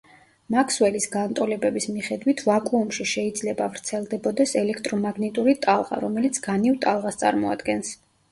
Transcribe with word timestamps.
მაქსველის 0.53 1.03
განტოლებების 1.15 1.85
მიხედვით 1.97 2.41
ვაკუუმში 2.45 3.05
შეიძლება 3.11 3.67
ვრცელდებოდეს 3.75 4.55
ელექტრომაგნიტური 4.63 5.55
ტალღა, 5.69 6.01
რომელიც 6.07 6.41
განივ 6.49 6.81
ტალღას 6.87 7.23
წარმოადგენს. 7.25 7.93